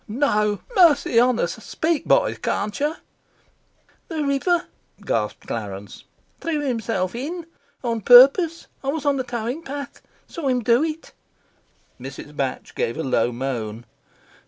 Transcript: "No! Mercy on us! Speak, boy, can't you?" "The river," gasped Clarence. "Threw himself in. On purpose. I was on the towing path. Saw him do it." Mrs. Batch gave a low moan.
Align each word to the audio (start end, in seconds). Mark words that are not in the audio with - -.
"No! 0.07 0.61
Mercy 0.75 1.19
on 1.19 1.37
us! 1.39 1.53
Speak, 1.63 2.05
boy, 2.05 2.35
can't 2.41 2.79
you?" 2.79 2.95
"The 4.07 4.23
river," 4.23 4.65
gasped 5.05 5.45
Clarence. 5.45 6.05
"Threw 6.39 6.59
himself 6.61 7.13
in. 7.13 7.45
On 7.83 8.01
purpose. 8.01 8.65
I 8.83 8.87
was 8.87 9.05
on 9.05 9.17
the 9.17 9.23
towing 9.23 9.61
path. 9.61 10.01
Saw 10.27 10.47
him 10.47 10.63
do 10.63 10.83
it." 10.83 11.13
Mrs. 11.99 12.35
Batch 12.35 12.73
gave 12.73 12.97
a 12.97 13.03
low 13.03 13.31
moan. 13.31 13.85